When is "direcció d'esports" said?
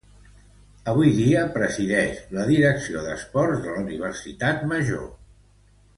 2.53-3.61